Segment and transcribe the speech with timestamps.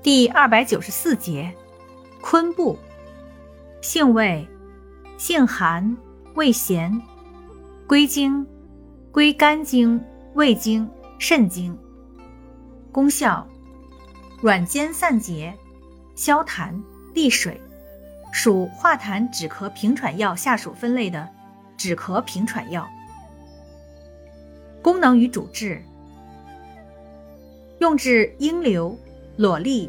[0.00, 1.52] 第二百九十四节，
[2.20, 2.78] 昆布，
[3.82, 4.46] 性味，
[5.16, 5.96] 性寒，
[6.34, 7.02] 味咸，
[7.84, 8.46] 归经，
[9.10, 10.00] 归肝经、
[10.34, 10.88] 胃经、
[11.18, 11.76] 肾经。
[12.92, 13.44] 功效，
[14.40, 15.52] 软坚散结，
[16.14, 16.80] 消痰
[17.12, 17.60] 利水，
[18.32, 21.28] 属化痰止咳平喘药下属分类的
[21.76, 22.88] 止咳平喘药。
[24.80, 25.82] 功能与主治，
[27.80, 28.96] 用治阴流。
[29.38, 29.88] 裸痢、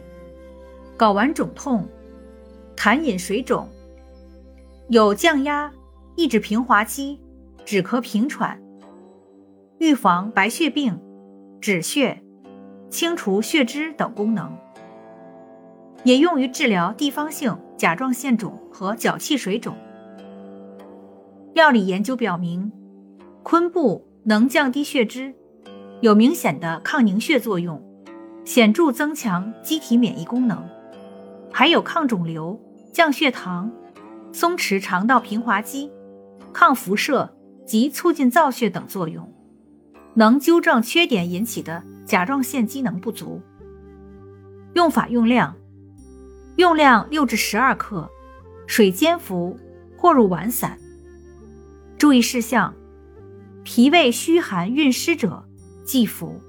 [0.95, 1.83] 睾丸肿痛、
[2.77, 3.67] 痰饮水肿，
[4.89, 5.71] 有降压、
[6.15, 7.19] 抑制平滑肌、
[7.65, 8.61] 止咳平喘、
[9.79, 11.01] 预防白血病、
[11.59, 12.21] 止血、
[12.91, 14.55] 清除血脂等功能，
[16.03, 19.75] 也用于治疗地方性甲状腺肿和脚气水肿。
[21.55, 22.71] 药理研究表明，
[23.41, 25.33] 昆布能降低血脂，
[26.01, 27.88] 有明显的抗凝血作用。
[28.49, 30.67] 显著增强机体免疫功能，
[31.51, 32.59] 还有抗肿瘤、
[32.91, 33.71] 降血糖、
[34.33, 35.91] 松弛肠道平滑肌、
[36.51, 37.31] 抗辐射
[37.67, 39.31] 及促进造血等作用，
[40.15, 43.39] 能纠正缺点引起的甲状腺机能不足。
[44.73, 45.55] 用法用量：
[46.55, 48.09] 用量六至十二克，
[48.65, 49.55] 水煎服
[49.95, 50.75] 或入丸散。
[51.99, 52.73] 注意事项：
[53.63, 55.47] 脾胃虚寒、蕴湿者
[55.85, 56.41] 忌服。